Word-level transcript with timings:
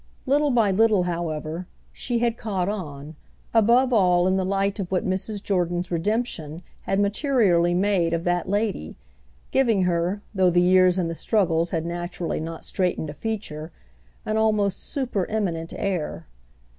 Little 0.25 0.49
by 0.49 0.71
little, 0.71 1.03
however, 1.03 1.67
she 1.93 2.17
had 2.17 2.35
caught 2.35 2.67
on, 2.67 3.15
above 3.53 3.93
all 3.93 4.27
in 4.27 4.35
the 4.35 4.43
light 4.43 4.79
of 4.79 4.91
what 4.91 5.05
Mrs. 5.05 5.43
Jordan's 5.43 5.91
redemption 5.91 6.63
had 6.89 6.99
materially 6.99 7.75
made 7.75 8.11
of 8.11 8.23
that 8.23 8.49
lady, 8.49 8.95
giving 9.51 9.83
her, 9.83 10.23
though 10.33 10.49
the 10.49 10.59
years 10.59 10.97
and 10.97 11.07
the 11.07 11.13
struggles 11.13 11.69
had 11.69 11.85
naturally 11.85 12.39
not 12.39 12.65
straightened 12.65 13.11
a 13.11 13.13
feature, 13.13 13.71
an 14.25 14.37
almost 14.37 14.79
super 14.81 15.27
eminent 15.29 15.71
air. 15.77 16.25